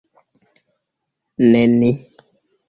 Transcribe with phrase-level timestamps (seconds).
[1.51, 1.91] Ne ni.